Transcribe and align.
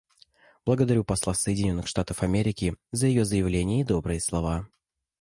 Благодарю 0.65 1.03
посла 1.03 1.35
Соединенных 1.35 1.85
Штатов 1.85 2.23
Америки 2.23 2.75
за 2.91 3.05
ее 3.05 3.23
заявление 3.23 3.81
и 3.81 3.83
добрые 3.83 4.19
слова. 4.19 4.67